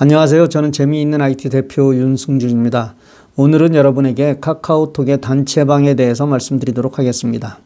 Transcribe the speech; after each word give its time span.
안녕하세요. 0.00 0.48
저는 0.48 0.70
재미있는 0.70 1.20
IT 1.20 1.48
대표 1.48 1.92
윤승준입니다. 1.92 2.94
오늘은 3.34 3.74
여러분에게 3.74 4.36
카카오톡의 4.40 5.20
단체방에 5.20 5.94
대해서 5.94 6.24
말씀드리도록 6.24 7.00
하겠습니다. 7.00 7.58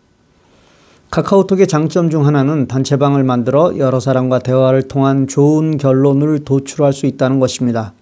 카카오톡의 1.10 1.66
장점 1.66 2.08
중 2.08 2.26
하나는 2.26 2.68
단체방을 2.68 3.22
만들어 3.22 3.76
여러 3.76 4.00
사람과 4.00 4.38
대화를 4.38 4.88
통한 4.88 5.26
좋은 5.26 5.76
결론을 5.76 6.38
도출할 6.38 6.94
수 6.94 7.04
있다는 7.04 7.38
것입니다. 7.38 7.92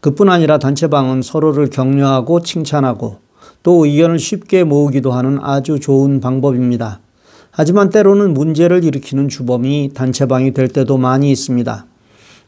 그뿐 0.00 0.28
아니라 0.28 0.58
단체방은 0.58 1.22
서로를 1.22 1.70
격려하고 1.70 2.42
칭찬하고 2.42 3.20
또 3.62 3.86
의견을 3.86 4.18
쉽게 4.18 4.64
모으기도 4.64 5.10
하는 5.10 5.38
아주 5.40 5.80
좋은 5.80 6.20
방법입니다. 6.20 7.00
하지만 7.50 7.88
때로는 7.88 8.34
문제를 8.34 8.84
일으키는 8.84 9.30
주범이 9.30 9.92
단체방이 9.94 10.52
될 10.52 10.68
때도 10.68 10.98
많이 10.98 11.30
있습니다. 11.32 11.86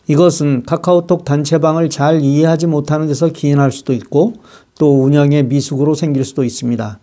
이것은 0.09 0.63
카카오톡 0.65 1.25
단체방을 1.25 1.91
잘 1.91 2.21
이해하지 2.21 2.69
못하는 2.69 3.09
데서 3.09 3.29
기인할 3.29 3.73
수도 3.73 3.93
있고 3.93 4.35
또 4.79 5.03
운영의 5.03 5.45
미숙으로 5.45 5.95
생길 5.95 6.25
수도 6.25 6.45
있습니다. 6.45 6.99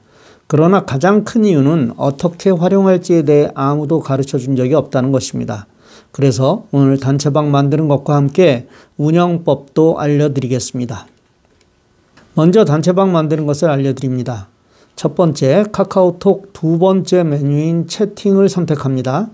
그러나 0.48 0.86
가장 0.86 1.24
큰 1.24 1.46
이유는 1.46 1.94
어떻게 1.98 2.50
활용할지에 2.50 3.24
대해 3.24 3.50
아무도 3.56 4.00
가르쳐 4.00 4.38
준 4.38 4.56
적이 4.56 4.76
없다는 4.76 5.12
것입니다. 5.12 5.68
그래서 6.12 6.66
오늘 6.72 7.00
단체방 7.00 7.52
만드는 7.52 7.88
것과 7.88 8.16
함께 8.16 8.68
운영법도 8.98 10.00
알려드리겠습니다. 10.00 11.08
먼저 12.36 12.66
단체방 12.66 13.12
만드는 13.12 13.46
것을 13.46 13.70
알려드립니다. 13.70 14.48
첫 14.96 15.16
번째, 15.16 15.66
카카오톡 15.72 16.54
두 16.54 16.78
번째 16.78 17.24
메뉴인 17.24 17.88
채팅을 17.88 18.48
선택합니다. 18.48 19.30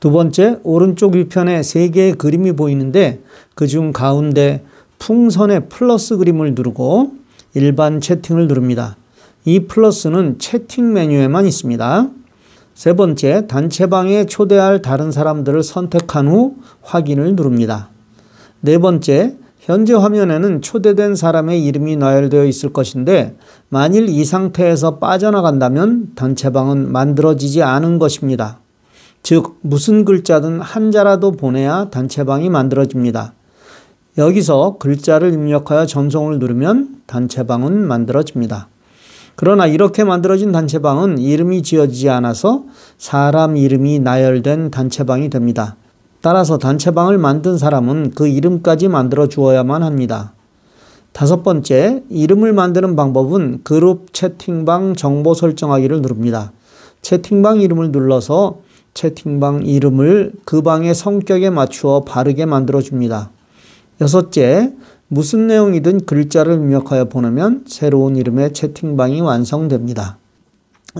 두 0.00 0.10
번째, 0.10 0.58
오른쪽 0.62 1.14
위편에 1.14 1.62
세 1.62 1.88
개의 1.88 2.12
그림이 2.14 2.52
보이는데 2.52 3.22
그 3.54 3.66
중 3.66 3.92
가운데 3.92 4.62
풍선의 4.98 5.68
플러스 5.68 6.16
그림을 6.16 6.54
누르고 6.54 7.12
일반 7.54 8.00
채팅을 8.00 8.48
누릅니다. 8.48 8.96
이 9.44 9.60
플러스는 9.60 10.38
채팅 10.38 10.92
메뉴에만 10.92 11.46
있습니다. 11.46 12.08
세 12.74 12.92
번째, 12.92 13.46
단체방에 13.46 14.26
초대할 14.26 14.82
다른 14.82 15.10
사람들을 15.10 15.62
선택한 15.62 16.28
후 16.28 16.56
확인을 16.82 17.34
누릅니다. 17.36 17.88
네 18.60 18.76
번째, 18.78 19.36
현재 19.60 19.94
화면에는 19.94 20.62
초대된 20.62 21.14
사람의 21.16 21.64
이름이 21.64 21.96
나열되어 21.96 22.44
있을 22.44 22.72
것인데 22.72 23.36
만일 23.68 24.08
이 24.08 24.24
상태에서 24.24 24.98
빠져나간다면 24.98 26.12
단체방은 26.14 26.92
만들어지지 26.92 27.62
않은 27.62 27.98
것입니다. 27.98 28.60
즉, 29.28 29.56
무슨 29.60 30.04
글자든 30.04 30.60
한자라도 30.60 31.32
보내야 31.32 31.90
단체방이 31.90 32.48
만들어집니다. 32.48 33.32
여기서 34.18 34.76
글자를 34.78 35.32
입력하여 35.32 35.84
전송을 35.84 36.38
누르면 36.38 37.00
단체방은 37.06 37.88
만들어집니다. 37.88 38.68
그러나 39.34 39.66
이렇게 39.66 40.04
만들어진 40.04 40.52
단체방은 40.52 41.18
이름이 41.18 41.64
지어지지 41.64 42.08
않아서 42.08 42.66
사람 42.98 43.56
이름이 43.56 43.98
나열된 43.98 44.70
단체방이 44.70 45.28
됩니다. 45.28 45.74
따라서 46.20 46.56
단체방을 46.56 47.18
만든 47.18 47.58
사람은 47.58 48.12
그 48.14 48.28
이름까지 48.28 48.86
만들어 48.86 49.26
주어야만 49.26 49.82
합니다. 49.82 50.34
다섯 51.10 51.42
번째, 51.42 52.04
이름을 52.10 52.52
만드는 52.52 52.94
방법은 52.94 53.62
그룹 53.64 54.12
채팅방 54.12 54.94
정보 54.94 55.34
설정하기를 55.34 56.00
누릅니다. 56.00 56.52
채팅방 57.02 57.60
이름을 57.60 57.90
눌러서 57.90 58.64
채팅방 58.96 59.66
이름을 59.66 60.32
그 60.44 60.62
방의 60.62 60.94
성격에 60.94 61.50
맞추어 61.50 62.00
바르게 62.00 62.46
만들어 62.46 62.80
줍니다. 62.80 63.30
여섯째, 64.00 64.72
무슨 65.08 65.46
내용이든 65.46 66.06
글자를 66.06 66.54
입력하여 66.54 67.04
보내면 67.04 67.64
새로운 67.66 68.16
이름의 68.16 68.54
채팅방이 68.54 69.20
완성됩니다. 69.20 70.16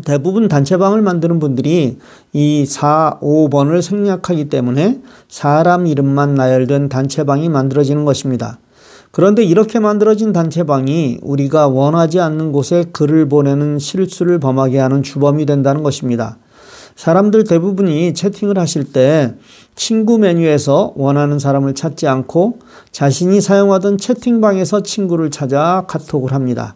대부분 0.05 0.46
단체방을 0.46 1.01
만드는 1.01 1.39
분들이 1.39 1.96
이 2.35 2.67
4, 2.67 3.18
5번을 3.23 3.80
생략하기 3.80 4.51
때문에 4.51 5.01
사람 5.29 5.86
이름만 5.86 6.35
나열된 6.35 6.90
단체방이 6.90 7.48
만들어지는 7.48 8.05
것입니다. 8.05 8.58
그런데 9.11 9.42
이렇게 9.42 9.79
만들어진 9.79 10.35
단체방이 10.35 11.20
우리가 11.23 11.68
원하지 11.68 12.20
않는 12.20 12.52
곳에 12.52 12.85
글을 12.92 13.30
보내는 13.30 13.79
실수를 13.79 14.39
범하게 14.39 14.79
하는 14.79 15.02
주범이 15.02 15.46
된다는 15.46 15.83
것입니다. 15.83 16.36
사람들 16.96 17.45
대부분이 17.45 18.14
채팅을 18.14 18.58
하실 18.58 18.84
때 18.84 19.34
친구 19.74 20.18
메뉴에서 20.18 20.95
원하는 20.96 21.39
사람을 21.39 21.74
찾지 21.74 22.08
않고 22.08 22.58
자신이 22.90 23.42
사용하던 23.42 23.98
채팅방에서 23.98 24.83
친구를 24.83 25.30
찾아 25.30 25.85
카톡을 25.86 26.33
합니다. 26.33 26.74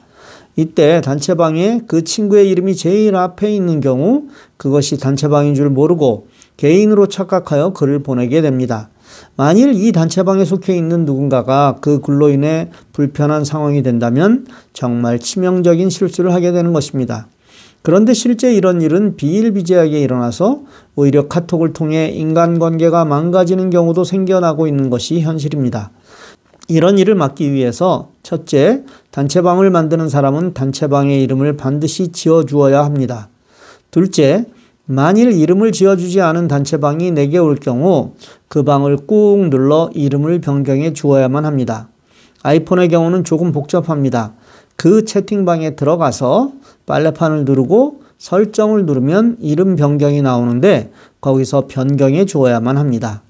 이때 0.57 1.01
단체방에 1.01 1.83
그 1.87 2.05
친구의 2.05 2.51
이름이 2.51 2.77
제일 2.77 3.17
앞에 3.17 3.51
있는 3.51 3.81
경우 3.81 4.25
그것이 4.59 4.99
단체방인 4.99 5.55
줄 5.55 5.71
모르고 5.71 6.29
개인으로 6.59 7.07
착각하여 7.07 7.73
글을 7.73 8.03
보내게 8.03 8.43
됩니다. 8.43 8.91
만일 9.37 9.73
이 9.75 9.91
단체방에 9.91 10.45
속해 10.45 10.77
있는 10.77 11.07
누군가가 11.07 11.79
그 11.81 12.01
글로 12.01 12.29
인해 12.29 12.71
불편한 12.93 13.45
상황이 13.45 13.83
된다면 13.83 14.47
정말 14.75 15.19
치명적인 15.19 15.89
실수를 15.89 16.35
하게 16.35 16.53
되는 16.53 16.75
것입니다. 16.75 17.27
그런데 17.83 18.13
실제 18.13 18.53
이런 18.53 18.83
일은 18.83 19.17
비일비재하게 19.17 20.01
일어나서 20.01 20.61
오히려 20.97 21.29
카톡을 21.29 21.73
통해 21.73 22.09
인간관계가 22.11 23.05
망가지는 23.07 23.71
경우도 23.71 24.05
생겨나고 24.05 24.67
있는 24.67 24.91
것이 24.91 25.21
현실입니다. 25.21 25.91
이런 26.69 26.99
일을 26.99 27.15
막기 27.15 27.53
위해서 27.53 28.11
첫째, 28.23 28.85
단체방을 29.11 29.71
만드는 29.71 30.09
사람은 30.09 30.55
단체방의 30.55 31.23
이름을 31.23 31.57
반드시 31.57 32.09
지어주어야 32.13 32.85
합니다. 32.85 33.29
둘째, 33.91 34.45
만일 34.85 35.33
이름을 35.33 35.73
지어주지 35.73 36.21
않은 36.21 36.49
단체방이 36.49 37.13
내게 37.13 37.39
올 37.39 37.57
경우 37.57 38.15
그 38.49 38.63
방을 38.63 38.99
꾹 39.07 39.49
눌러 39.49 39.91
이름을 39.95 40.41
변경해 40.41 40.93
주어야만 40.93 41.45
합니다. 41.45 41.89
아이폰의 42.43 42.89
경우는 42.89 43.25
조금 43.25 43.53
복잡합니다. 43.53 44.35
그 44.77 45.05
채팅방에 45.05 45.77
들어가서 45.77 46.53
빨래판을 46.87 47.45
누르고 47.45 48.03
설정을 48.19 48.87
누르면 48.87 49.39
이름 49.41 49.77
변경이 49.77 50.23
나오는데 50.23 50.91
거기서 51.21 51.67
변경해 51.69 52.25
주어야만 52.25 52.77
합니다. 52.77 53.23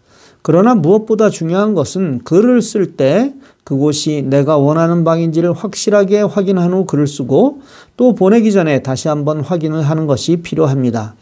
그러나 0.42 0.74
무엇보다 0.74 1.30
중요한 1.30 1.74
것은 1.74 2.20
글을 2.24 2.62
쓸 2.62 2.96
때 2.96 3.34
그곳이 3.62 4.24
내가 4.26 4.56
원하는 4.56 5.04
방인지를 5.04 5.52
확실하게 5.52 6.22
확인한 6.22 6.72
후 6.72 6.86
글을 6.86 7.06
쓰고 7.06 7.60
또 7.96 8.14
보내기 8.14 8.50
전에 8.52 8.82
다시 8.82 9.08
한번 9.08 9.40
확인을 9.40 9.82
하는 9.82 10.06
것이 10.06 10.38
필요합니다. 10.38 11.14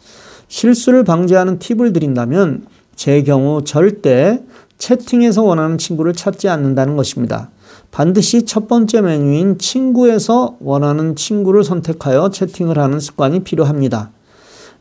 실수를 0.47 1.03
방지하는 1.03 1.59
팁을 1.59 1.93
드린다면 1.93 2.65
제 2.95 3.21
경우 3.23 3.63
절대 3.63 4.41
채팅에서 4.77 5.43
원하는 5.43 5.77
친구를 5.77 6.13
찾지 6.13 6.49
않는다는 6.49 6.95
것입니다. 6.95 7.49
반드시 7.91 8.45
첫 8.45 8.67
번째 8.67 9.01
메뉴인 9.01 9.57
친구에서 9.57 10.57
원하는 10.59 11.15
친구를 11.15 11.63
선택하여 11.63 12.29
채팅을 12.29 12.77
하는 12.77 12.99
습관이 12.99 13.41
필요합니다. 13.41 14.11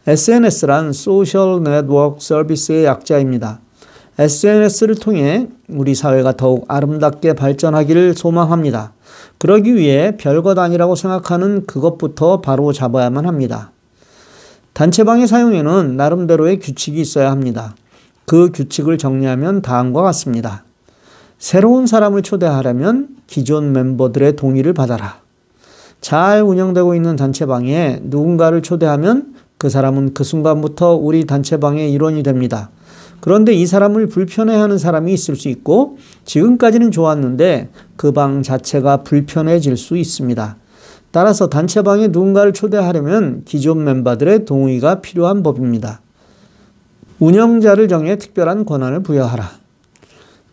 SNS란 0.07 0.93
소셜 0.93 1.63
네트워크 1.63 2.21
서비스의 2.21 2.85
약자입니다. 2.85 3.61
SNS를 4.19 4.97
통해 4.97 5.49
우리 5.69 5.95
사회가 5.95 6.33
더욱 6.33 6.65
아름답게 6.69 7.35
발전하기를 7.35 8.15
소망합니다. 8.15 8.93
그러기 9.39 9.77
위해 9.77 10.17
별것 10.17 10.59
아니라고 10.59 10.97
생각하는 10.97 11.67
그것부터 11.67 12.41
바로 12.41 12.73
잡아야만 12.73 13.27
합니다. 13.27 13.71
단체방의 14.73 15.29
사용에는 15.29 15.97
나름대로의 15.97 16.59
규칙이 16.59 17.01
있어야 17.01 17.31
합니다. 17.31 17.75
그 18.27 18.51
규칙을 18.53 18.99
정리하면 18.99 19.63
다음과 19.63 20.03
같습니다. 20.03 20.65
새로운 21.39 21.87
사람을 21.87 22.23
초대하려면 22.23 23.09
기존 23.27 23.73
멤버들의 23.73 24.37
동의를 24.37 24.73
받아라. 24.73 25.21
잘 26.01 26.43
운영되고 26.43 26.95
있는 26.95 27.17
단체방에 27.17 28.01
누군가를 28.03 28.63
초대하면 28.63 29.35
그 29.57 29.69
사람은 29.69 30.15
그 30.15 30.25
순간부터 30.25 30.95
우리 30.95 31.27
단체방의 31.27 31.93
일원이 31.93 32.23
됩니다. 32.23 32.71
그런데 33.21 33.53
이 33.53 33.67
사람을 33.67 34.07
불편해하는 34.07 34.79
사람이 34.79 35.13
있을 35.13 35.35
수 35.35 35.49
있고 35.49 35.99
지금까지는 36.25 36.91
좋았는데 36.91 37.71
그 37.97 38.13
방 38.13 38.43
자체가 38.43 38.99
불편해질 38.99 39.77
수 39.77 39.97
있습니다. 39.97 40.57
따라서 41.11 41.49
단체방에 41.49 42.09
누군가를 42.09 42.53
초대하려면 42.53 43.43
기존 43.45 43.83
멤버들의 43.85 44.45
동의가 44.45 45.01
필요한 45.01 45.43
법입니다. 45.43 46.01
운영자를 47.19 47.89
정해 47.89 48.17
특별한 48.19 48.65
권한을 48.65 49.03
부여하라. 49.03 49.68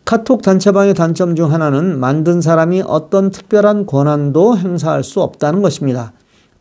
카톡 0.06 0.40
단체방의 0.40 0.94
단점 0.94 1.34
중 1.34 1.52
하나는 1.52 1.98
만든 1.98 2.40
사람이 2.40 2.84
어떤 2.86 3.32
특별한 3.32 3.86
권한도 3.86 4.56
행사할 4.56 5.02
수 5.02 5.20
없다는 5.20 5.62
것입니다. 5.62 6.12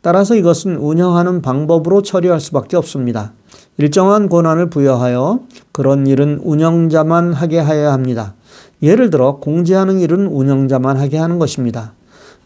따라서 0.01 0.33
이것은 0.33 0.77
운영하는 0.77 1.43
방법으로 1.43 2.01
처리할 2.01 2.39
수밖에 2.39 2.75
없습니다. 2.75 3.33
일정한 3.77 4.29
권한을 4.29 4.71
부여하여 4.71 5.41
그런 5.71 6.07
일은 6.07 6.39
운영자만 6.43 7.33
하게 7.33 7.59
하여야 7.59 7.93
합니다. 7.93 8.33
예를 8.81 9.11
들어 9.11 9.35
공지하는 9.35 9.99
일은 9.99 10.25
운영자만 10.25 10.97
하게 10.97 11.17
하는 11.17 11.37
것입니다. 11.37 11.93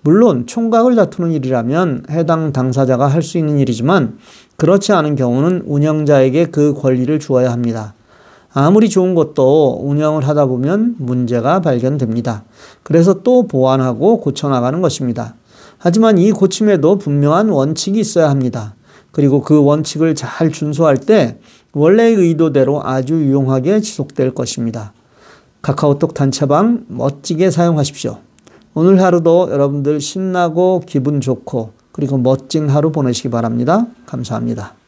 물론 0.02 0.48
총각을 0.48 0.96
다투는 0.96 1.32
일이라면 1.32 2.08
해당 2.10 2.52
당사자가 2.52 3.08
할 3.08 3.22
수 3.22 3.38
있는 3.38 3.58
일이지만 3.58 4.18
그렇지 4.58 4.92
않은 4.92 5.16
경우는 5.16 5.64
운영자에게 5.66 6.48
그 6.48 6.74
권리를 6.74 7.18
주어야 7.20 7.54
합니다. 7.54 7.94
아무리 8.54 8.90
좋은 8.90 9.16
것도 9.16 9.82
운영을 9.84 10.28
하다 10.28 10.48
보면 10.48 10.96
문제가 10.98 11.62
발견됩니다. 11.62 12.44
그래서 12.84 13.22
또 13.22 13.48
보완하고 13.48 14.20
고쳐나가는 14.20 14.82
것입니다. 14.82 15.36
하지만 15.78 16.18
이 16.18 16.32
고침에도 16.32 16.98
분명한 16.98 17.50
원칙이 17.50 18.00
있어야 18.00 18.30
합니다. 18.30 18.76
그리고 19.12 19.42
그 19.42 19.64
원칙을 19.64 20.16
잘 20.16 20.52
준수할 20.52 20.98
때 20.98 21.38
원래의 21.74 22.16
의도대로 22.16 22.84
아주 22.84 23.14
유용하게 23.14 23.82
지속될 23.82 24.34
것입니다. 24.34 24.94
카카오톡 25.62 26.14
단체방 26.14 26.86
멋지게 26.88 27.52
사용하십시오. 27.52 28.18
오늘 28.74 29.02
하루도 29.02 29.50
여러분들 29.52 30.00
신나고 30.00 30.84
기분 30.86 31.22
좋고 31.22 31.72
그리고 31.92 32.18
멋진 32.18 32.70
하루 32.70 32.92
보내시기 32.92 33.30
바랍니다. 33.30 33.86
감사합니다. 34.06 34.79